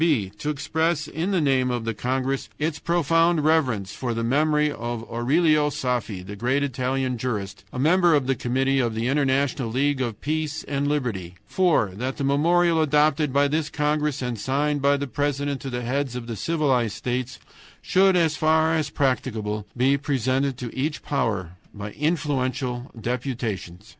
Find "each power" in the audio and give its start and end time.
20.75-21.57